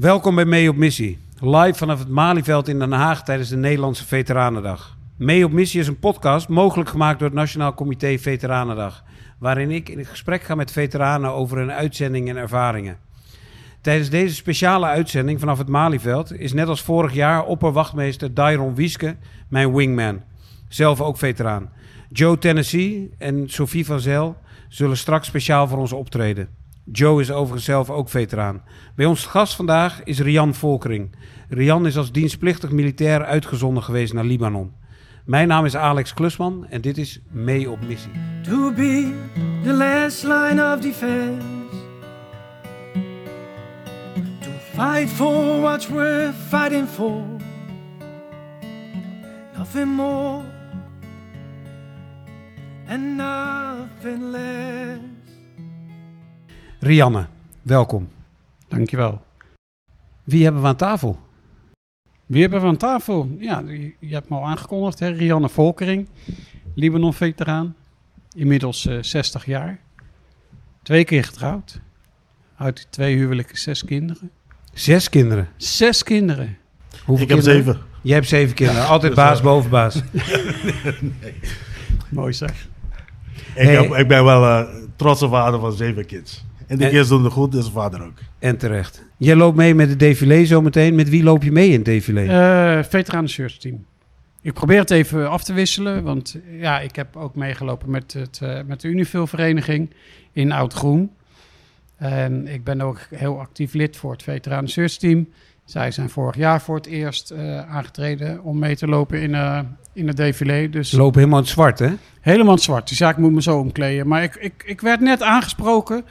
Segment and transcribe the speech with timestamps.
[0.00, 1.18] Welkom bij Mee op Missie.
[1.40, 4.96] Live vanaf het Malieveld in Den Haag tijdens de Nederlandse Veteranendag.
[5.16, 9.04] Mee op Missie is een podcast mogelijk gemaakt door het Nationaal Comité Veteranendag.
[9.38, 12.98] Waarin ik in gesprek ga met veteranen over hun uitzending en ervaringen.
[13.80, 19.16] Tijdens deze speciale uitzending vanaf het Malieveld is net als vorig jaar opperwachtmeester Dairon Wieske
[19.48, 20.22] mijn wingman.
[20.68, 21.70] Zelf ook veteraan.
[22.10, 24.36] Joe Tennessee en Sophie van Zel
[24.68, 26.59] zullen straks speciaal voor ons optreden.
[26.84, 28.62] Joe is overigens zelf ook veteraan.
[28.94, 31.16] Bij ons gast vandaag is Rian Volkering.
[31.48, 34.72] Rian is als dienstplichtig militair uitgezonden geweest naar Libanon.
[35.24, 38.12] Mijn naam is Alex Klusman en dit is Mee op Missie.
[38.42, 39.12] To be
[39.62, 41.46] the last line of defense.
[44.40, 47.24] To fight for what's worth fighting for.
[49.56, 50.42] Nothing more
[52.88, 55.19] and nothing less.
[56.90, 57.26] Rianne,
[57.62, 58.08] welkom.
[58.68, 59.22] Dankjewel.
[60.24, 61.18] Wie hebben we aan tafel?
[62.26, 63.36] Wie hebben we aan tafel?
[63.38, 63.62] Ja,
[63.98, 65.08] je hebt me al aangekondigd, hè?
[65.08, 66.08] Rianne Volkering,
[66.74, 67.74] Libanon-veteraan.
[68.36, 69.80] Inmiddels eh, 60 jaar.
[70.82, 71.80] Twee keer getrouwd.
[72.56, 74.30] Uit die twee huwelijken zes kinderen.
[74.72, 75.48] Zes kinderen.
[75.56, 76.56] Zes kinderen.
[77.04, 77.64] Hoeveel Ik heb kinderen?
[77.74, 77.80] zeven.
[78.02, 78.86] Jij hebt zeven kinderen.
[78.86, 80.02] Altijd Dus, baas eh, boven baas.
[82.10, 82.50] Mooi zeg.
[82.52, 82.68] Ik,
[83.54, 83.74] Hey.
[83.74, 86.44] heb- ik ben wel eh trotse vader van zeven kids.
[86.70, 88.18] En die En- kids doen het goed, dus vader ook.
[88.38, 89.04] En terecht.
[89.16, 90.94] Jij loopt mee met het défilé zometeen.
[90.94, 92.26] Met wie loop je mee in het défilé?
[92.26, 93.84] Eh veteranen search team.
[94.42, 98.38] Ik probeer het even af te wisselen, want ja, ik heb ook meegelopen met, het,
[98.42, 99.90] eh, met de Unifil-vereniging
[100.32, 101.10] in Oud-Groen.
[101.96, 105.28] En ik ben ook heel actief lid voor het veteranen search team.
[105.64, 109.60] Zij zijn vorig jaar voor het eerst eh, aangetreden om mee te lopen in, eh,
[109.92, 110.68] in het défilé.
[110.68, 111.90] Dus Ze lopen helemaal in het zwart, hè?
[112.20, 112.88] helemaal in het zwart.
[112.88, 114.06] Dus ja, ik moet me zo omkleden.
[114.08, 116.04] Maar ik, ik, ik werd net aangesproken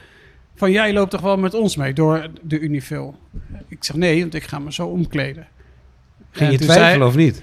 [0.60, 3.18] van jij loopt toch wel met ons mee door de Unifil.
[3.68, 5.46] Ik zeg nee, want ik ga me zo omkleden.
[6.30, 7.42] Ging je twijfelen zei- of niet?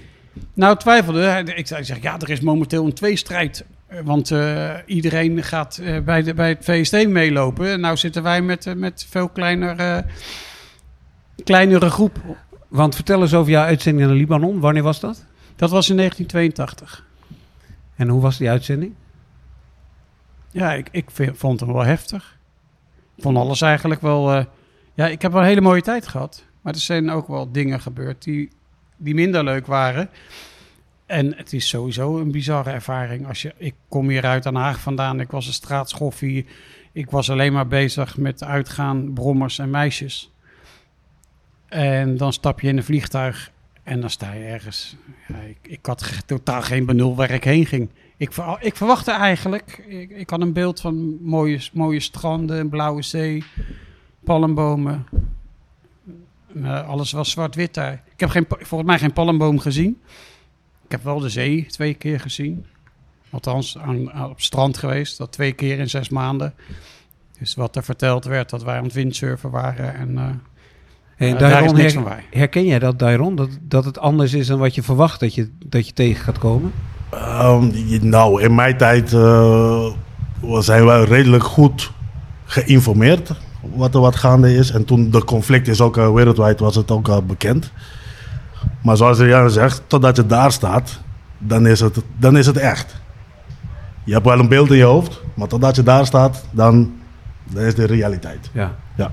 [0.54, 1.52] nou, twijfelde.
[1.54, 3.64] Ik zei, zeg, ja, er is momenteel een tweestrijd.
[3.86, 7.68] Eh, Want eh, iedereen gaat eh, bij, de, bij het VST meelopen.
[7.68, 10.04] En nou zitten wij met, met veel kleiner,
[11.44, 12.18] kleinere groep.
[12.68, 14.60] Want vertel eens over jouw uitzending naar Libanon.
[14.60, 15.24] Wanneer was dat?
[15.56, 17.06] Dat was in 1982.
[17.96, 18.94] En hoe was die uitzending?
[20.50, 22.37] Ja, ik, ik vond hem wel heftig.
[23.18, 24.32] Vond alles eigenlijk wel...
[24.32, 24.44] eh,
[24.94, 26.44] ja, ik heb wel een hele mooie tijd gehad.
[26.60, 28.50] Maar er zijn ook wel dingen gebeurd die,
[28.96, 30.10] die minder leuk waren.
[31.06, 33.26] En het is sowieso een bizarre ervaring.
[33.26, 35.20] Als je, ik kom hier uit Den Haag vandaan.
[35.20, 36.46] Ik was een straatschoffie.
[36.92, 40.32] Ik was alleen maar bezig met uitgaan, brommers en meisjes.
[41.68, 43.52] En dan stap je in een vliegtuig
[43.82, 44.96] en dan sta je ergens.
[45.48, 47.90] Ik, ik had totaal geen benul waar ik heen ging.
[48.18, 48.30] Ik,
[48.60, 53.44] ik verwachtte eigenlijk, ik, ik had een beeld van mooie, mooie stranden, een blauwe zee,
[54.24, 55.06] palmbomen.
[56.62, 57.92] Eh, alles was zwart-wit daar.
[58.12, 60.00] Ik heb geen, volgens mij geen palmboom gezien.
[60.84, 62.66] Ik heb wel de zee twee keer gezien.
[63.30, 65.18] Althans, aan, aan- op het strand geweest.
[65.18, 66.54] Dat twee keer in zes maanden.
[67.38, 69.94] Dus wat er verteld werd, dat wij aan het windsurfen waren.
[69.94, 73.34] En eh, daar is Dairon, her- herken jij dat, Dairon?
[73.36, 76.38] Dat, dat het anders is dan wat je verwacht dat je, dat je tegen gaat
[76.38, 76.72] komen?
[77.10, 77.70] Ehm,
[78.00, 79.86] nou, in mijn tijd eh,
[80.58, 81.92] zijn wij redelijk goed
[82.44, 83.32] geïnformeerd
[83.74, 84.70] wat er wat gaande is.
[84.70, 87.72] En toen de conflict is ook eh, wereldwijd was het ook al bekend.
[88.82, 91.00] Maar zoals Rianne zegt, totdat je daar staat,
[91.38, 92.96] dan is, het, dan is het echt.
[94.04, 96.92] Je hebt wel een beeld in je hoofd, maar totdat je daar staat, dan,
[97.44, 98.50] dan is de realiteit.
[98.52, 98.74] Ja.
[98.96, 99.12] Ja.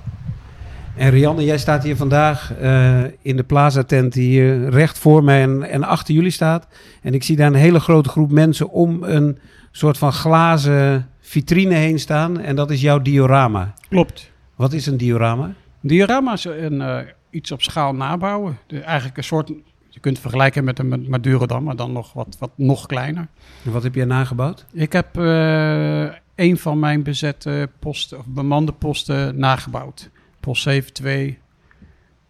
[0.95, 5.41] En Rianne, jij staat hier vandaag eh, in de Plaza-tent die hier recht voor mij
[5.41, 6.67] en, en achter jullie staat.
[7.01, 9.37] En ik zie daar een hele grote groep mensen om een
[9.71, 12.39] soort van glazen vitrine heen staan.
[12.39, 13.73] En dat is jouw diorama.
[13.89, 14.31] Klopt.
[14.55, 15.53] Wat is een diorama?
[15.81, 16.97] Diorama is een, eh,
[17.29, 18.57] iets op schaal nabouwen.
[18.67, 19.47] De, eigenlijk een soort,
[19.89, 23.27] je kunt het vergelijken met een Madurodam, maar dan nog wat, wat nog kleiner.
[23.65, 24.65] En wat heb jij nagebouwd?
[24.71, 26.03] Ik heb eh,
[26.35, 30.09] een van mijn bezette posten, of bemande posten, nagebouwd.
[30.45, 31.35] Post 72,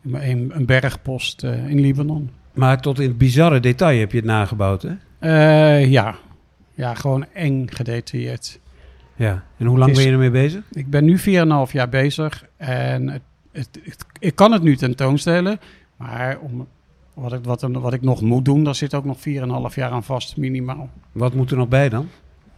[0.03, 2.29] een, een bergpost eh, in Libanon.
[2.53, 4.93] Maar tot in het bizarre detail heb je het nagebouwd, hè?
[5.19, 6.15] Eh, ja.
[6.73, 8.59] ja, gewoon eng gedetailleerd.
[9.15, 9.43] Ja.
[9.57, 10.63] En hoe lang Is- ben je ermee bezig?
[10.71, 13.21] Ik ben nu 4,5 jaar bezig en het,
[13.51, 15.59] het, het- ik kan het nu tentoonstellen,
[15.95, 16.67] maar om,
[17.13, 20.03] wat, ik, wat, wat ik nog moet doen, daar zit ook nog 4,5 jaar aan
[20.03, 20.89] vast, minimaal.
[21.11, 22.09] Wat moet er nog bij dan?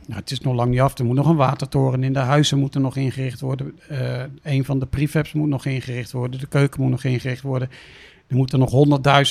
[0.08, 0.98] Nou, het is nog lang niet af.
[0.98, 2.14] Er moet nog een watertoren in.
[2.14, 3.80] De huizen moeten nog ingericht worden.
[3.88, 6.40] Eh een van de prefabs moet nog ingericht worden.
[6.40, 7.70] De keuken moet nog ingericht worden.
[8.28, 8.72] Er moeten nog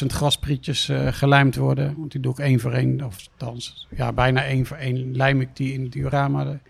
[0.00, 1.94] 100.000 grasprietjes eh, gelijmd worden.
[1.99, 3.05] Want die doe ik één voor één.
[3.05, 6.61] Of althans, ja, bijna één voor één lijm ik die in het diorama.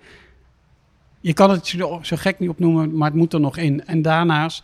[1.21, 1.67] Je kan het
[2.03, 3.87] zo gek niet opnoemen, maar het moet er nog in.
[3.87, 4.63] En daarnaast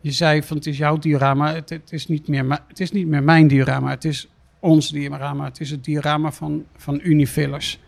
[0.00, 3.22] je zei van het is jouw diorama, het, is niet meer, het is niet meer
[3.22, 4.28] mijn diorama, het is
[4.64, 5.44] ons diorama.
[5.44, 7.78] Het is het diorama van, van Unifillers.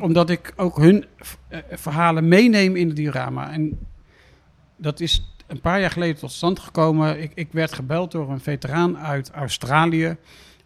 [0.00, 1.04] Omdat, ik ook hun
[1.48, 3.52] eh, verhalen meeneem in het diorama.
[3.52, 3.78] En
[4.76, 7.22] dat is een paar jaar geleden tot stand gekomen.
[7.22, 10.16] Ik, ik werd gebeld door een veteraan uit Australië.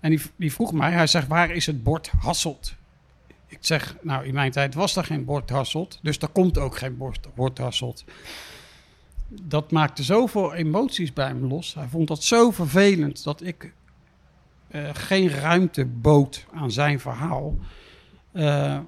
[0.00, 2.74] En die, die vroeg mij, hij zegt, waar is het bord Hasselt?
[3.46, 5.98] Ik zeg, nou, in mijn tijd was er geen bord Hasselt.
[6.02, 8.04] Dus er komt ook geen bord, bord Hasselt.
[9.28, 11.74] Dat maakte zoveel emoties bij hem los.
[11.74, 13.72] Hij vond dat zo vervelend dat ik
[14.68, 17.56] eh, geen ruimte bood aan zijn verhaal.
[18.32, 18.78] Eh,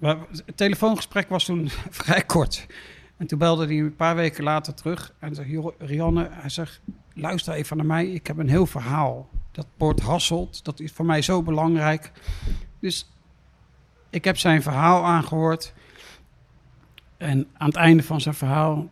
[0.00, 2.66] het telefoongesprek was toen vrij kort.
[3.16, 6.80] En toen belde hij een paar weken later terug en zei: "Joh, Rianne, hij zegt,
[7.14, 8.06] luister even naar mij.
[8.06, 9.28] Ik heb een heel verhaal.
[9.52, 12.12] Dat bord Hasselt, dat is voor mij zo belangrijk.
[12.78, 13.10] Dus
[14.10, 15.72] ik heb zijn verhaal aangehoord.
[17.16, 18.88] En aan het einde van zijn verhaal,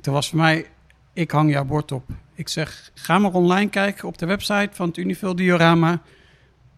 [0.00, 0.66] toen was voor mij,
[1.12, 2.10] ik hang jouw bord op.
[2.34, 6.02] Ik zeg, ga maar online kijken op de website van het Unifil Diorama.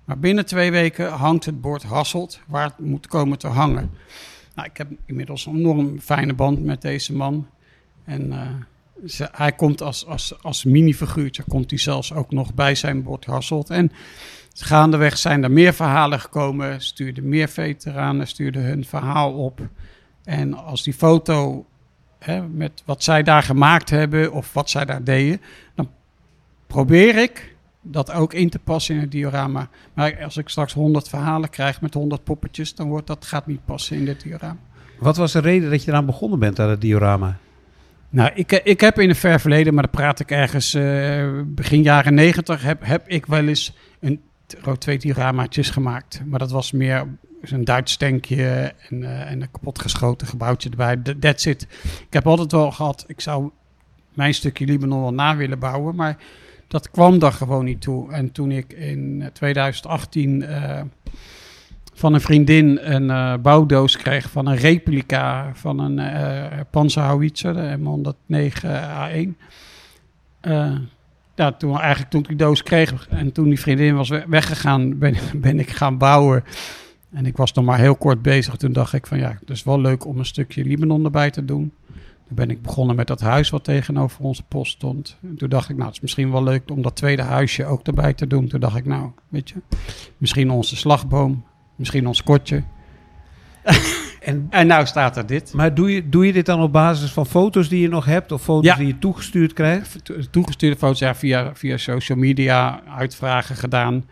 [0.05, 3.91] Maar binnen twee weken hangt het bord Hasselt, waar het moet komen te hangen.
[4.55, 7.47] Nou, ik heb inmiddels een enorm fijne band met deze man.
[8.05, 8.49] En eh,
[9.07, 13.25] ze- hij komt als, als, als minifiguurtje, komt hij zelfs ook nog bij zijn bord
[13.25, 13.71] Hasselt.
[13.71, 13.93] En
[14.55, 19.61] gaandeweg zijn er meer verhalen gekomen, stuurden meer veteranen, stuurden hun verhaal op.
[20.25, 21.67] En als die foto
[22.19, 25.41] hè, met wat zij daar gemaakt hebben of wat zij daar deden,
[25.75, 25.91] dan
[26.67, 27.54] probeer ik
[27.87, 29.69] dat ook in te passen in het diorama.
[29.95, 33.65] Maar als ik straks 100 verhalen krijg met 100 poppetjes, dan wordt dat gaat niet
[33.65, 34.57] passen in dit diorama.
[34.99, 37.37] Wat was de reden dat je eraan begonnen bent aan het diorama?
[38.11, 41.83] Nou, ik, ik heb in het ver verleden, maar dan praat ik ergens eh, begin
[41.83, 44.21] jaren 90, heb, heb ik wel eens een
[44.61, 46.23] rood twee dioramaatjes gemaakt.
[46.27, 47.07] Maar dat was meer
[47.41, 50.97] een Duits tankje en, eh, en een kapotgeschoten gebouwtje erbij.
[50.97, 51.67] Th- That's it.
[51.83, 53.51] Ik heb altijd wel gehad, ik zou
[54.15, 56.17] mijn stukje Libanon wel na willen bouwen, maar
[56.75, 58.13] dat kwam daar gewoon niet toe.
[58.13, 60.81] En toen ik in eh, 2018 eh,
[61.95, 67.79] van een vriendin een eh, bouwdoos kreeg van een replica van een eh Panzerhauwitzer, de
[67.79, 69.29] M109 A1.
[70.41, 70.77] Eh,
[71.35, 74.99] ja, toen eigenlijk toen ik die doos kreeg en toen die vriendin was we- weggegaan,
[74.99, 75.15] ben,
[75.47, 76.45] ben ik gaan bouwen.
[77.13, 78.57] En ik was nog maar heel kort bezig.
[78.57, 81.45] Toen dacht ik van ja, het is wel leuk om een stukje Libanon erbij te
[81.45, 81.73] doen.
[82.27, 85.19] Toen ben ik begonnen met dat huis wat tegenover onze post stond.
[85.23, 87.87] En toen dacht ik, nou, het is misschien wel leuk om dat tweede huisje ook
[87.87, 88.49] erbij te doen.
[88.49, 89.55] Toen dacht ik, nou, weet je,
[90.19, 91.45] misschien onze slagboom,
[91.77, 92.63] misschien ons kotje.
[94.21, 95.53] En, En nou staat er dit.
[95.53, 98.33] maar doe je, doe je dit dan op basis van foto's die je nog hebt
[98.33, 98.75] of foto's Ja.
[98.77, 100.05] die je toegestuurd krijgt?
[100.05, 104.05] To- Toegestuurde foto's ja, via, via social media, uitvragen gedaan.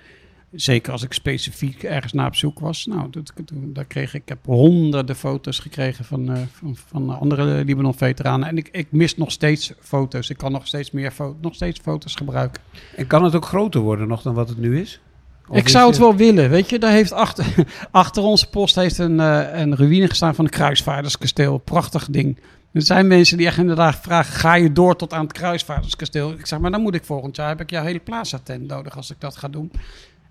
[0.52, 2.87] Zeker als ik specifiek ergens naar op zoek was.
[2.87, 7.64] Nou, dat, daar kreeg ik, ik heb honderden foto's gekregen van, eh, van, van andere
[7.64, 8.49] Libanon-veteranen.
[8.49, 10.31] En ik, ik mis nog steeds foto's.
[10.31, 12.62] Ik kan nog steeds meer fo- nog steeds foto's gebruiken.
[12.96, 15.00] En kan het ook groter worden nog dan wat het nu is?
[15.49, 16.50] Of ik zou het wel willen.
[16.50, 17.46] Weet je, daar heeft achter,
[17.90, 21.58] achter onze post heeft een, eh, een ruïne gestaan van een kruisvaarderskasteel.
[21.58, 22.38] Prachtig ding.
[22.72, 26.32] Er zijn mensen die echt inderdaad vragen: ga je door tot aan het kruisvaarderskasteel?
[26.32, 28.96] Ik zeg, maar dan moet ik volgend jaar heb ik jouw hele plaza tent nodig
[28.96, 29.70] als ik dat ga doen.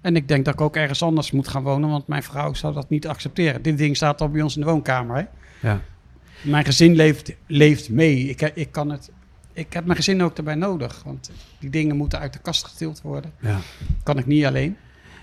[0.02, 2.74] En ik denk dat ik ook ergens anders moet gaan wonen, want mijn vrouw zou
[2.74, 3.62] dat niet accepteren.
[3.62, 5.16] Dit ding staat al bij ons in de woonkamer.
[5.16, 5.24] Hè?
[5.68, 5.82] Ja.
[6.42, 8.30] Mijn gezin leeft, leeft mee.
[8.30, 9.12] Ik, ik, kan het,
[9.54, 13.02] ik heb mijn gezin ook erbij nodig, want die dingen moeten uit de kast getild
[13.02, 13.32] worden.
[13.40, 13.60] Ja.
[14.04, 14.78] Kan ik niet alleen.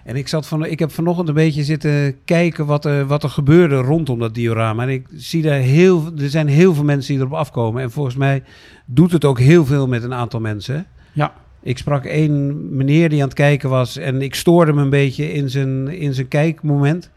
[0.04, 3.30] En ik, zat van, ik heb vanochtend een beetje zitten kijken wat er, wat er
[3.30, 4.82] gebeurde rondom dat diorama.
[4.82, 7.82] En ik zie daar heel, er zijn heel veel mensen die erop afkomen.
[7.82, 8.42] En volgens mij
[8.84, 10.86] doet het ook heel veel met een aantal mensen.
[11.12, 11.34] Ja.
[11.68, 15.32] Ik sprak één meneer die aan het kijken was en ik stoorde hem een beetje
[15.32, 17.10] in zijn, in zijn kijkmoment.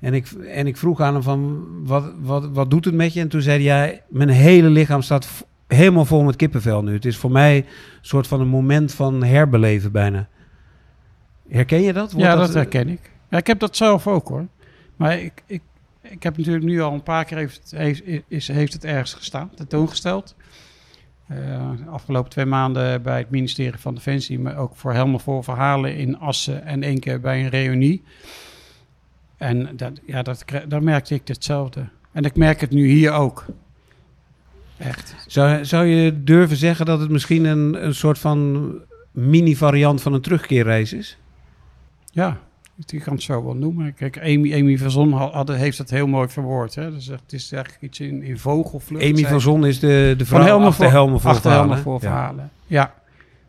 [0.00, 3.20] En ik, en ik vroeg aan hem van, wat, wat, wat doet het met je?
[3.20, 6.92] En toen zei hij, mijn hele lichaam staat helemaal vol met kippenvel nu.
[6.92, 7.64] Het is voor mij een
[8.00, 10.28] soort van een moment van herbeleven bijna.
[11.48, 12.12] Herken je dat?
[12.12, 13.10] Wordt ja, dat, herken ik.
[13.30, 14.46] Ja, ik heb dat zelf ook hoor.
[14.96, 15.62] Maar ik, ik,
[16.00, 19.50] ik heb natuurlijk nu al een paar keer heeft, heeft, is, heeft het ergens gestaan,
[19.54, 20.34] tentoongesteld.
[21.36, 25.44] Eh, de afgelopen twee maanden bij het ministerie van Defensie, maar ook voor helemaal voor
[25.44, 28.02] verhalen in Assen en één keer bij een reunie.
[29.36, 31.88] En dat, ja, dat, daar merkte ik hetzelfde.
[32.12, 33.44] En ik merk het nu hier ook.
[34.76, 35.14] Echt.
[35.26, 38.72] Zou, zou je durven zeggen dat het misschien een, een soort van
[39.10, 41.18] mini-variant van een terugkeerreis is?
[42.10, 42.40] Ja,
[42.90, 43.94] je kan het zo wel noemen.
[43.94, 46.74] Kijk, Amy, Amy van Zon had, had- heeft het heel mooi verwoord.
[46.74, 46.90] Hè?
[46.92, 49.04] Dus het is eigenlijk iets in, in vogelvlucht.
[49.04, 51.76] Amy van Zon is de, de Van vrouw helmen achter voor, helmen voor achter helmen
[51.76, 52.00] verhalen.
[52.00, 52.16] voor Ja.
[52.16, 52.50] verhalen.
[52.66, 52.94] Ja.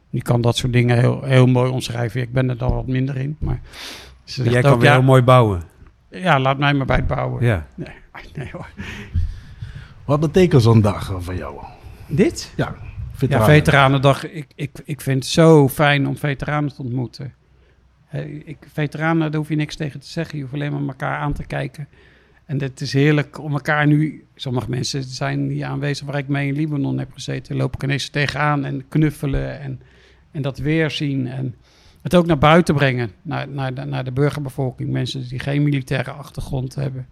[0.09, 2.21] Die kan dat soort dingen heel, heel mooi omschrijven.
[2.21, 3.35] Ik ben er dan wat minder in.
[3.39, 3.59] Maar
[4.23, 5.61] ze Jij kan ook, weer ja, heel mooi bouwen.
[6.09, 7.45] ja, laat mij maar bij het bouwen.
[7.45, 7.65] Ja.
[7.75, 7.87] Nee,
[8.35, 8.67] nee hoor.
[10.05, 11.55] Wat betekent zo'n dag eh, voor jou?
[12.07, 12.53] Dit?
[12.55, 13.45] Ja, Ja, veteranen.
[13.55, 14.29] Veteranendag.
[14.31, 17.33] Ik, ik, ik vind het zo fijn om veteranen te ontmoeten.
[18.21, 20.35] Ik, veteranen, daar hoef je niks tegen te zeggen.
[20.35, 21.87] Je hoeft alleen maar elkaar aan te kijken.
[22.45, 24.25] En het is heerlijk om elkaar nu...
[24.35, 27.55] Sommige mensen zijn hier aanwezig waar ik mee in Libanon heb gezeten.
[27.55, 29.81] Loop ik ineens tegenaan en knuffelen en,
[30.31, 31.27] en dat weer zien.
[31.27, 31.55] En
[32.01, 33.11] het ook naar buiten brengen.
[33.21, 34.89] Naar, naar, de, naar de burgerbevolking.
[34.89, 37.07] Mensen die geen militaire achtergrond hebben.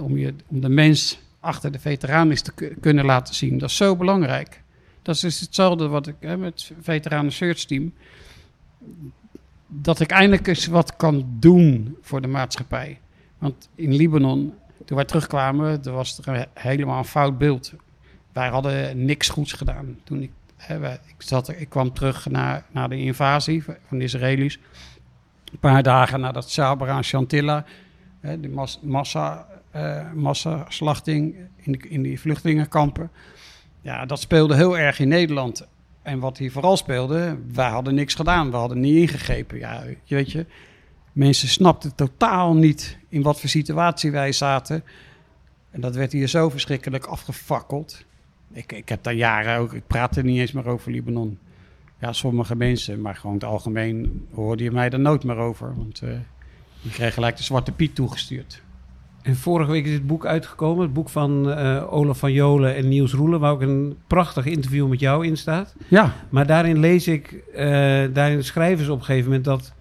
[0.00, 3.58] Om, je, om de mens achter de veteraan eens te ku- kunnen laten zien.
[3.58, 4.62] Dat is zo belangrijk.
[5.02, 7.92] Dat is hetzelfde wat ik met het Veteranen Search Team.
[9.66, 13.00] Dat ik eindelijk eens wat kan doen voor de maatschappij.
[13.38, 14.54] Want in Libanon,
[14.84, 17.72] toen wij terugkwamen, er was er een- helemaal een fout beeld.
[18.32, 19.98] Wij hadden niks goeds gedaan.
[20.04, 24.58] Toen ik, hè, ik, zat, ik kwam terug na, na de invasie van de Israëli's.
[25.52, 27.64] Een paar dagen nadat Sabra en Chantilla,
[28.20, 33.10] hè, de mas, massa, eh, massaslachting in, in die vluchtelingenkampen.
[33.80, 35.66] Ja, dat speelde heel erg in Nederland.
[36.04, 38.50] En wat hier vooral speelde, wij hadden niks gedaan.
[38.50, 39.58] We hadden niet ingegrepen.
[39.58, 40.46] Ja, je weet je,
[41.12, 44.84] mensen snapten totaal niet in wat voor situatie wij zaten.
[45.70, 48.04] En dat werd hier zo verschrikkelijk afgefakkeld.
[48.52, 51.38] Ik, ik heb daar jaren ook, ik praat er niet eens meer over Libanon.
[52.00, 55.76] Ja, sommige mensen, maar gewoon het algemeen hoorde je mij er nooit meer over.
[55.76, 56.10] Want eh
[56.84, 58.62] je kreeg gelijk de Zwarte Piet toegestuurd.
[59.24, 60.82] En vorige week is dit boek uitgekomen.
[60.84, 63.40] Het boek van eh, Olaf van Jolen en Niels Roelen.
[63.40, 65.74] Waar ook een prachtig interview met jou in staat.
[65.88, 67.66] Ja, Maar daarin lees ik, eh,
[68.12, 69.72] daarin schrijven ze op een gegeven moment dat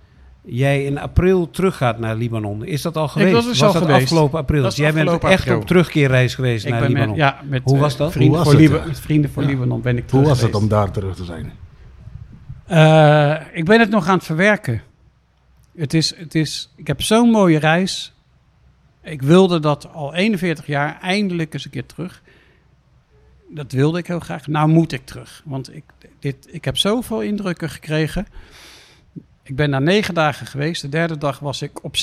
[0.41, 2.65] jij in april teruggaat naar Libanon.
[2.65, 3.33] Is dat al geweest?
[3.33, 4.01] was dus al dat geweest.
[4.01, 4.61] afgelopen april?
[4.61, 5.57] Dat is jij bent afgelopen echt april.
[5.57, 7.17] op terugkeerreis geweest ik naar ben met, Libanon.
[7.17, 8.11] ja, met Hoe eh, was dat?
[8.11, 9.49] Vrienden, Hoe voor, was het, Liba- vrienden voor Ja.
[9.49, 11.51] Libanon ben ik Hoe terug was het om daar terug te zijn?
[12.65, 14.81] Eh, ik ben het nog aan het verwerken.
[15.75, 18.12] Het is, het is, ik heb zo'n mooie reis.
[19.03, 22.21] Ik wilde dat al 41 jaar eindelijk eens een keer terug.
[23.49, 24.47] Dat wilde ik heel graag.
[24.47, 25.41] Nou moet ik terug.
[25.45, 25.83] Want ik,
[26.19, 28.27] dit, ik heb zoveel indrukken gekregen.
[29.43, 30.81] Ik ben daar negen dagen geweest.
[30.81, 32.01] De derde dag was ik op 7-2.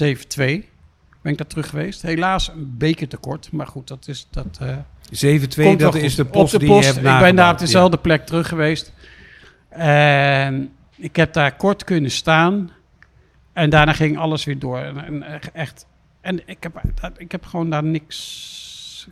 [1.23, 2.02] Ben ik daar terug geweest.
[2.02, 3.52] Helaas een beker tekort.
[3.52, 4.26] Maar goed, dat is...
[4.30, 7.02] Dat, eh, 7-2, Komt wel dat is de post op de die je hebt Ik
[7.02, 8.92] ben daar op dezelfde plek terug geweest.
[9.69, 12.71] En ik heb daar kort kunnen staan.
[13.52, 14.78] En daarna ging alles weer door.
[14.78, 15.87] En echt.
[16.21, 16.81] En ik heb,
[17.17, 19.09] ik heb gewoon daar niks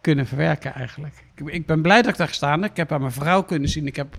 [0.00, 1.24] kunnen verwerken eigenlijk.
[1.34, 2.70] Ik, ik ben blij dat ik daar gestaan heb.
[2.70, 3.86] Ik heb aan mijn vrouw kunnen zien.
[3.86, 4.18] Ik heb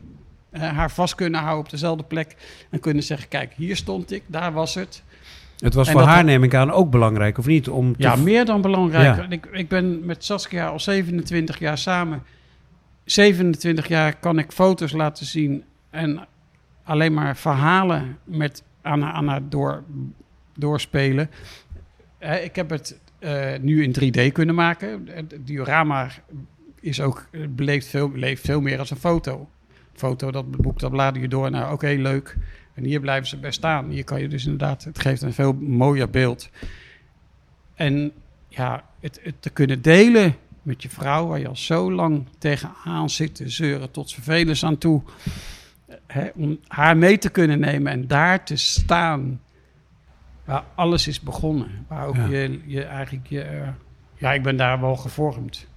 [0.50, 2.36] eh, haar vast kunnen houden op dezelfde plek.
[2.70, 4.24] En kunnen zeggen, kijk, hier stond ik.
[4.28, 5.04] Daar was het.
[5.60, 7.70] Het was En voor haar, neem ik aan, ook belangrijk, of niet?
[7.70, 9.16] Om Ja, meer dan belangrijk.
[9.16, 9.30] Ja.
[9.30, 12.24] Ik, ik ben met Saskia al 27 jaar samen.
[13.06, 16.28] 27 jaar kan ik foto's laten zien en
[16.84, 19.84] alleen maar verhalen met, aan, haar- aan haar door,
[20.58, 21.30] doorspelen.
[22.26, 25.08] Hè, ik heb het eh, nu in 3D kunnen maken.
[25.08, 26.10] Het diorama
[26.80, 29.50] is ook, beleeft veel, leeft veel meer als een foto.
[29.94, 32.38] Foto, dat boek, dat blader je door naar, oké, leuk.
[32.74, 33.90] En hier blijven ze best staan.
[33.90, 36.50] Hier kan je dus inderdaad, het geeft een veel mooier beeld.
[37.76, 38.12] En
[38.48, 43.10] ja, het, het te kunnen delen met je vrouw, waar je al zo lang tegenaan
[43.10, 45.02] zit te zeuren tot vervelens aan toe.
[46.08, 49.40] Hè, om haar mee te kunnen nemen en daar te staan
[50.46, 51.68] waar alles is begonnen.
[51.88, 52.26] Waar ook Ja.
[52.28, 53.42] je, je eigenlijk je...
[53.42, 53.68] eh,
[54.18, 55.68] ja, ik ben daar wel gevormd.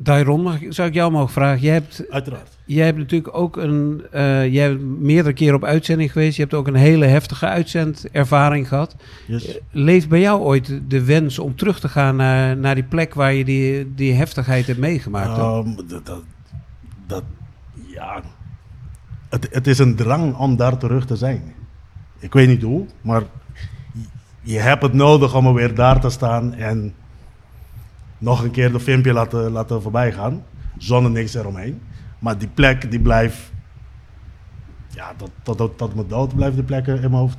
[0.00, 1.60] Dairon, mag ik, zou ik jou mogen vragen?
[1.60, 2.58] Jij hebt, Uiteraard.
[2.64, 4.02] jij hebt natuurlijk ook een...
[4.12, 6.36] eh, jij bent meerdere keren op uitzending geweest.
[6.36, 8.96] Je hebt ook een hele heftige uitzendervaring gehad.
[9.26, 9.58] Yes.
[9.70, 13.32] Leeft bij jou ooit de- wens om terug te gaan naar, naar die plek waar
[13.32, 15.38] je die, die heftigheid hebt meegemaakt?
[15.38, 16.22] Ehm, dat, dat,
[17.06, 17.24] dat-
[17.86, 18.22] ja.
[19.28, 21.54] Het, het is een drang om daar terug te zijn.
[22.18, 23.22] Ik weet niet hoe, maar
[24.40, 26.94] je, hebt het nodig om er weer daar te staan en
[28.18, 30.42] nog een keer de filmpje laten, laten voorbij gaan.
[30.78, 31.80] Zonder niks eromheen.
[32.18, 33.38] Maar die plek die blijft.
[34.94, 37.38] Ja, tot, tot, tot, tot mijn dood blijft die plek in mijn hoofd.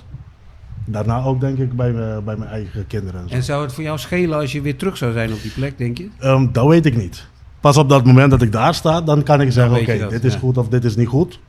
[0.86, 3.22] Daarna ook denk ik bij, mijn- bij mijn eigen kinderen.
[3.22, 3.36] En zo.
[3.36, 5.78] En zou het voor jou schelen als je weer terug zou zijn op die plek,
[5.78, 6.10] denk je?
[6.20, 7.28] Ehm, dat weet ik niet.
[7.60, 10.36] Pas op dat moment dat ik daar sta, dan kan ik zeggen: oké, dit is
[10.36, 11.40] goed of dit is niet goed.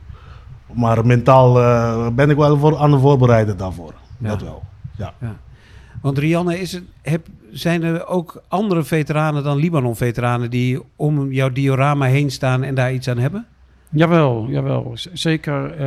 [0.75, 3.93] Maar mentaal eh, ben ik wel voor, aan het voorbereiden daarvoor.
[4.17, 4.27] Ja.
[4.29, 4.63] Dat wel.
[4.97, 5.13] Ja.
[6.01, 11.49] Want Rianne, is het, heb, zijn er ook andere veteranen dan Libanon-veteranen die om jouw
[11.49, 13.45] diorama heen staan en daar iets aan hebben?
[13.89, 14.91] Jawel, jawel.
[14.93, 15.77] Z- Zeker eh,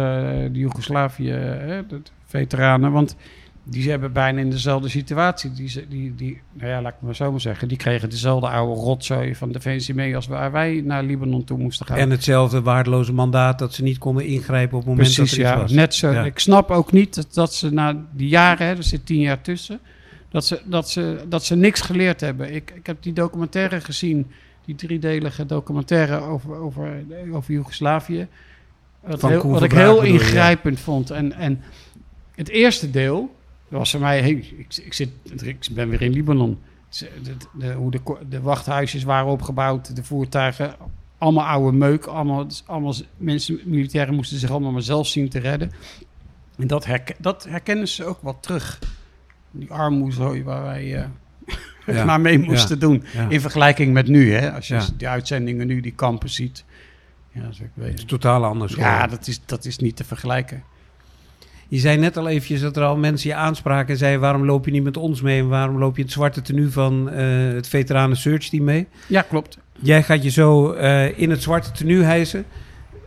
[0.52, 2.92] de Joegoslavië, hè, de veteranen.
[2.92, 3.16] Want
[3.64, 5.52] die hebben bijna in dezelfde situatie.
[5.52, 7.68] Die, die, die, nou ja, laat ik maar zo maar zeggen.
[7.68, 11.86] Die kregen dezelfde oude rotzooi van Defensie mee als waar wij naar Libanon toe moesten
[11.86, 11.96] gaan.
[11.96, 15.52] En hetzelfde waardeloze mandaat dat ze niet konden ingrijpen op het moment Precies, dat er
[15.52, 15.60] ja.
[15.60, 15.72] was.
[15.72, 16.12] Net zo.
[16.12, 16.24] Ja.
[16.24, 19.40] Ik snap ook niet dat, dat ze na die jaren, hè, er zit tien jaar
[19.40, 19.80] tussen,
[20.30, 22.54] dat ze, dat ze, dat ze niks geleerd hebben.
[22.54, 24.30] Ik, ik heb die documentaire gezien
[24.64, 28.26] die driedelige documentaire over, over, over Joegoslavië.
[29.00, 30.12] Wat, heel- wat ik heel ja.
[30.12, 31.10] ingrijpend vond.
[31.10, 31.60] En, en
[32.34, 33.34] het eerste deel
[33.68, 34.20] was voor mij...
[34.20, 35.08] Hey, ik, ik, zit,
[35.42, 36.58] ik ben weer in Libanon.
[36.98, 40.74] De, de, de- hoe de, de wachthuisjes waren opgebouwd, de voertuigen...
[41.18, 45.38] Allemaal oude meuk, allemaal, dus allemaal mensen, militairen moesten zich allemaal maar zelf zien te
[45.38, 45.70] redden.
[46.56, 48.78] En dat, herken, dat herkennen ze ook wel terug.
[49.50, 51.08] Die armoezooi waar wij
[51.86, 53.04] Ja, maar mee moesten doen.
[53.12, 53.28] Ja.
[53.28, 54.52] In vergelijking met nu, hè?
[54.52, 56.64] als je die uitzendingen nu, die kampen ziet.
[57.32, 58.08] Ja, dat is ook Het is weet.
[58.08, 58.74] totaal anders.
[58.74, 60.62] ja dat, is, dat is niet te vergelijken.
[61.68, 64.20] Je zei net al eventjes dat er al mensen je aanspraken en zeiden...
[64.20, 67.10] waarom loop je niet met ons mee en waarom loop je het zwarte tenue van
[67.10, 68.86] eh, het Veteranen Search Team mee?
[69.06, 69.58] Ja, klopt.
[69.80, 72.44] Jij gaat je zo eh, in het zwarte tenue hijsen.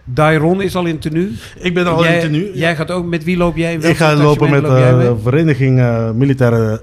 [0.10, 1.32] Dairon is al in tenue.
[1.60, 2.58] Ik ben al jij, in tenue.
[2.58, 3.76] Jij gaat ook, met wie loop jij?
[3.76, 6.82] Ik ga lopen met jij eh, de vereniging eh, militaire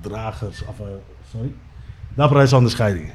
[0.00, 0.64] dragers.
[0.66, 0.86] Of, eh,
[1.32, 1.52] sorry.
[2.14, 3.10] Dapperheidsonderscheiding.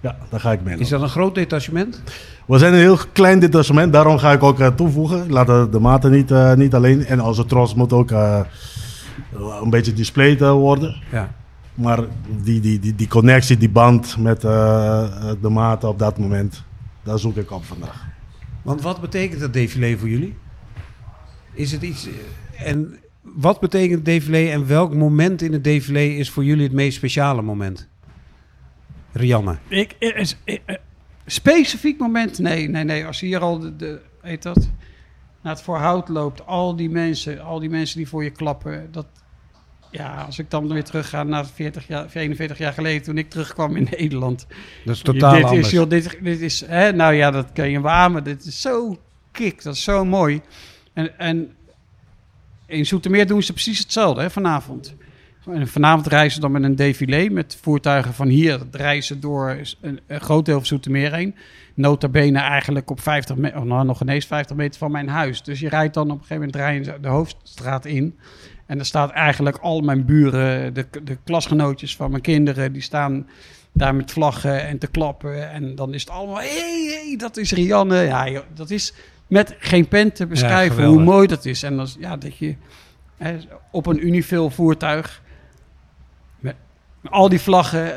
[0.00, 0.78] Ja, daar ga ik mee.
[0.78, 2.02] Is dat een groot detachement?
[2.50, 5.24] We zijn een heel klein detachement, daarom ga ik ook eh, toevoegen.
[5.24, 7.04] Ik Laat de, de maten niet, eh, niet alleen.
[7.06, 8.40] En onze trots moet ook eh,
[9.62, 11.02] een beetje displayed worden.
[11.10, 11.34] Ja.
[11.74, 12.04] Maar
[12.42, 16.64] die, die, die, die connectie, die band met de maten op dat moment,
[17.02, 18.06] daar zoek ik op vandaag.
[18.62, 20.36] Want wat betekent dat défilé voor jullie?
[21.52, 22.08] Is het iets...
[22.56, 26.72] En wat betekent het défilé en welk moment in het défilé is voor jullie het
[26.72, 27.88] meest speciale moment?
[29.12, 29.56] Rianne.
[29.68, 30.58] Ik, is, eh,
[31.30, 32.38] specifiek moment?
[32.38, 33.06] Nee, nee, nee.
[33.06, 34.70] Als je hier al de, de heet dat,
[35.42, 39.06] naar het voorhout loopt, al die mensen, al die mensen die voor je klappen, dat,
[39.90, 43.30] ja, als ik dan weer terug ga naar 40 jaar, 41 jaar geleden, toen ik
[43.30, 44.46] terugkwam in Nederland.
[44.84, 45.66] Dat is totaal dit anders.
[45.66, 48.24] Is, joh, dit, dit is, hè, nou ja, dat kun je beamen.
[48.24, 49.00] Dit is zo
[49.32, 50.40] kick, dat is zo mooi.
[50.92, 51.52] En, en
[52.66, 54.94] in Zoetermeer doen ze precies hetzelfde hè, vanavond.
[55.52, 58.60] En vanavond reizen ze dan met een défilé met voertuigen van hier.
[58.70, 61.34] Reizen door een, een groot deel van Zoetermeer heen.
[61.74, 65.42] Nota bene eigenlijk op 50 meter, nou, nog ineens 50 meter van mijn huis.
[65.42, 68.18] Dus je rijdt dan op een gegeven moment rij de hoofdstraat in.
[68.66, 73.26] En er staat eigenlijk al mijn buren, de, de klasgenootjes van mijn kinderen, die staan
[73.72, 75.50] daar met vlaggen en te klappen.
[75.50, 77.96] En dan is het allemaal, hé, hey, hey, dat is Rianne.
[78.02, 78.94] Ja, joh, dat is
[79.26, 81.62] met geen pen te beschrijven hoe mooi dat is.
[81.62, 82.54] En dat, is, ja, dat je
[83.16, 83.36] hè,
[83.70, 85.22] op een Unifil voertuig
[87.04, 87.92] al die vlaggen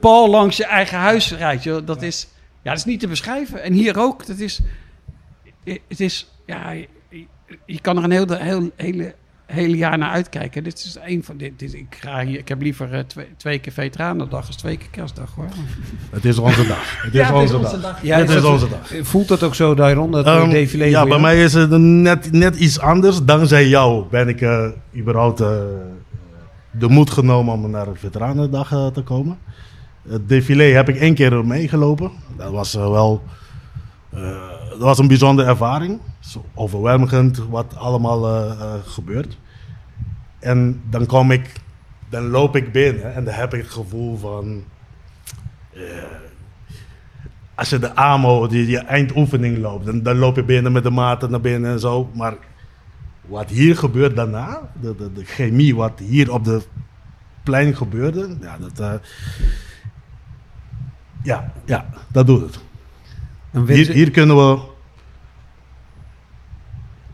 [0.00, 1.62] pal langs je eigen huis rijdt.
[1.62, 1.86] Joh.
[1.86, 2.28] Dat, is,
[2.62, 3.62] ja, dat is niet te beschrijven.
[3.62, 4.26] En hier ook.
[4.26, 4.60] Dat is,
[5.88, 6.88] het is, ja, je,
[7.66, 9.14] je kan er een heel, heel, hele,
[9.46, 10.64] hele jaar naar uitkijken.
[10.64, 11.58] Dit is een van dit.
[11.58, 14.88] dit ik, ga hier, ik heb liever eh, twee, twee keer Veteranendag als twee keer
[14.90, 15.48] Kerstdag hoor.
[16.10, 17.02] Het is onze dag.
[17.02, 18.02] Het is Ja, het is onze onze dag.
[18.02, 18.92] Ja, het is is dat- onze dag.
[19.02, 21.20] Voelt dat ook zo, Dairon, dat Ehm, ja, bij jou?
[21.20, 23.22] mij is het net, net iets anders.
[23.24, 25.48] Dankzij jou ben ik eh, überhaupt eh,
[26.78, 29.38] de moed genomen om naar de Veteranendag eh, te komen.
[30.08, 32.10] Het défilé heb ik één keer meegelopen.
[32.36, 33.22] Dat was eh, wel
[34.10, 36.00] eh, dat was een bijzondere ervaring.
[36.20, 38.48] Zo overweldigend wat allemaal
[38.84, 39.38] gebeurt.
[40.38, 41.52] En dan kom ik,
[42.08, 44.64] dan loop ik binnen en dan heb ik het gevoel van
[47.54, 50.90] als je de AMO, die, die eindoefening loopt, dan, dan loop je binnen met de
[50.90, 52.10] maten naar binnen en zo.
[52.14, 52.34] Maar
[53.26, 56.62] wat hier gebeurt daarna, de, de, de chemie wat hier op de
[57.42, 58.92] plein gebeurde, ja, dat, eh,
[61.22, 62.58] ja, ja, dat doet het.
[63.68, 64.58] Hier, hier kunnen we,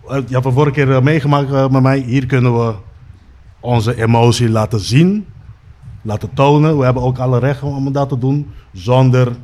[0.08, 2.74] eh, je hebt vorige keer eh, meegemaakt met mij, hier kunnen we
[3.60, 5.26] onze emotie laten zien,
[6.02, 6.78] laten tonen.
[6.78, 9.36] We hebben ook alle rechten om dat te doen, zonder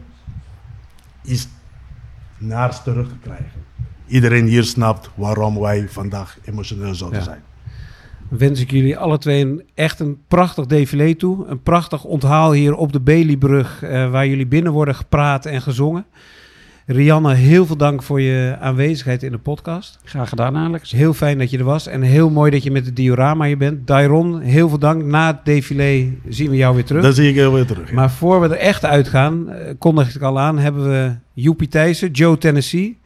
[1.23, 1.49] iets
[2.39, 3.66] naars terug te krijgen.
[4.07, 7.25] Iedereen hier snapt waarom wij vandaag emotioneel zouden Ja.
[7.25, 7.41] zijn.
[8.29, 11.47] wens ik jullie alle twee een, echt een prachtig défilé toe.
[11.47, 16.05] Een prachtig onthaal hier op de Baileybrug, eh, waar jullie binnen worden gepraat en gezongen.
[16.89, 19.99] Rianne, heel veel dank voor je aanwezigheid in de podcast.
[20.05, 20.83] Graag gedaan, Alex.
[20.83, 22.97] Het is heel fijn dat je er was en heel mooi dat je met het
[22.97, 23.87] diorama hier bent.
[23.87, 25.03] Dairon, heel veel dank.
[25.05, 27.03] Na het défilé zien we jou weer terug.
[27.03, 27.89] Dan zie ik heel weer terug.
[27.89, 27.95] ja.
[27.95, 32.11] Maar voor we er echt uitgaan, eh, kondig ik al aan, hebben we Joepie Thijssen,
[32.11, 32.99] Joe Tennessee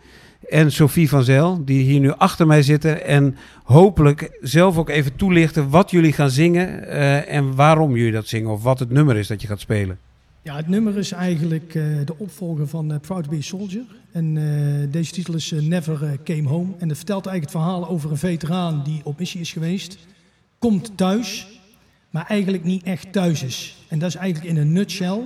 [0.51, 3.05] en Sophie van Zel, die hier nu achter mij zitten.
[3.05, 8.29] En hopelijk zelf ook even toelichten wat jullie gaan zingen eh, en waarom jullie dat
[8.29, 8.51] zingen.
[8.51, 9.99] Of wat het nummer is dat je gaat spelen.
[10.43, 13.83] Ja, het nummer is eigenlijk eh, de opvolger van eh, Proud to be a Soldier.
[14.13, 14.35] En
[14.91, 16.73] deze titel is Never Came Home.
[16.79, 19.99] En het vertelt eigenlijk het verhaal over een veteraan die op missie is geweest.
[20.59, 21.61] Komt thuis,
[22.11, 23.85] maar eigenlijk niet echt thuis is.
[23.89, 25.23] En dat is eigenlijk in een nutshell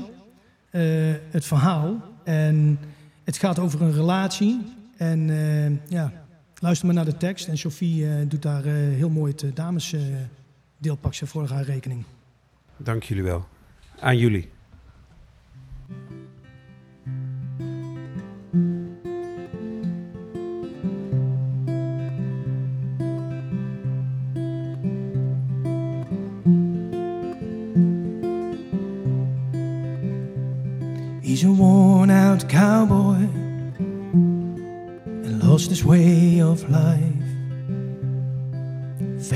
[1.30, 1.96] het verhaal.
[2.24, 2.78] En
[3.24, 4.60] het gaat over een relatie.
[5.04, 6.12] En eh, ja,
[6.58, 7.48] luister maar naar de tekst.
[7.48, 12.04] En Sophie eh, doet daar eh, heel mooi het damesdeel pakt ze voor haar rekening.
[12.76, 13.46] Dank jullie wel.
[14.00, 14.50] Aan jullie.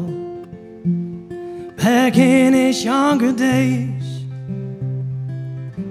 [1.77, 4.23] back in his younger days.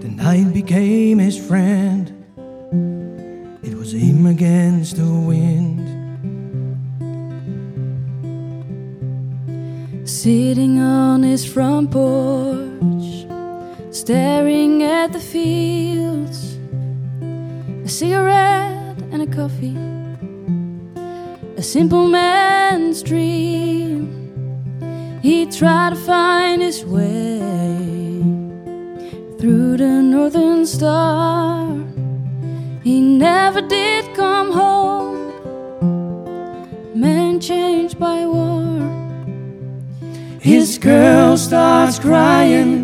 [0.01, 2.09] The night became his friend,
[3.63, 5.79] it was him against the wind.
[10.09, 12.72] Sitting on his front porch,
[13.93, 16.59] staring at the fields,
[17.85, 19.77] a cigarette and a coffee,
[21.59, 24.09] a simple man's dream.
[25.21, 27.39] He tried to find his way
[29.39, 31.69] through the northern star.
[32.83, 35.35] He never did come home,
[36.99, 38.89] man changed by war.
[40.41, 42.82] His girl starts crying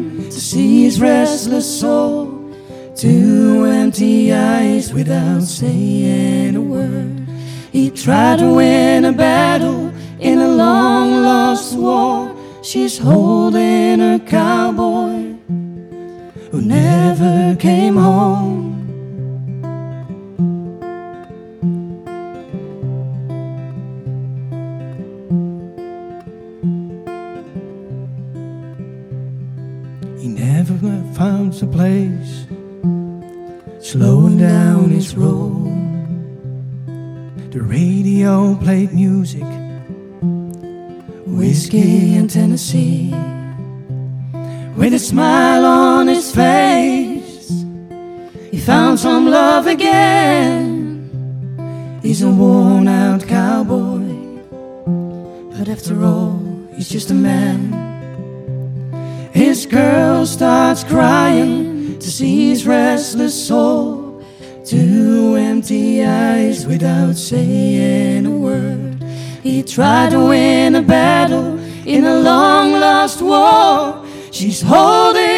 [0.52, 2.54] his restless soul.
[2.94, 7.26] Two empty eyes without saying a word.
[7.70, 12.34] He tried to win a battle in a long lost war.
[12.62, 15.36] She's holding her cowboy
[16.50, 18.57] who never came home.
[31.62, 32.46] A place
[33.80, 35.64] slowing down its roll.
[37.50, 39.48] The radio played music,
[41.26, 43.10] whiskey and Tennessee.
[44.76, 47.64] With a smile on his face,
[48.50, 50.88] he found some love again.
[52.02, 54.04] He's a worn out cowboy,
[55.56, 56.40] but after all,
[56.76, 57.87] he's just a man.
[59.38, 64.20] His girl starts crying to see his restless soul.
[64.64, 69.00] Two empty eyes without saying a word.
[69.44, 74.04] He tried to win a battle in a long lost war.
[74.32, 75.37] She's holding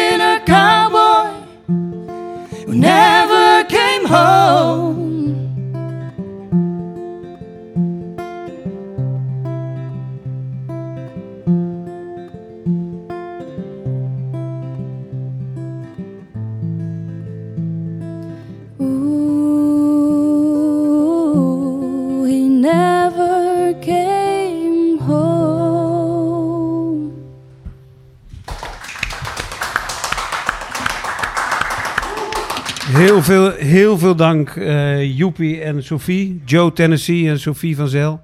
[33.21, 38.21] Heel veel, heel veel dank, eh Joepie en Sophie, Joe Tennessee en Sophie van Zel.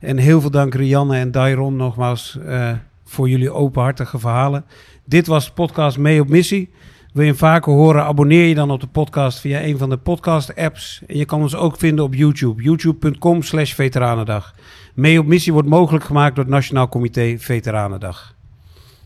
[0.00, 2.72] En heel veel dank Rianne en Dairon nogmaals eh,
[3.04, 4.64] voor jullie openhartige verhalen.
[5.04, 6.70] Dit was de podcast Mee op Missie.
[7.12, 9.96] Wil je hem vaker horen, abonneer je dan op de podcast via een van de
[9.96, 11.02] podcast-apps.
[11.06, 14.54] En je kan ons ook vinden op YouTube, youtube.com slash veteranendag.
[14.94, 18.35] Mee op Missie wordt mogelijk gemaakt door het Nationaal Comité Veteranendag.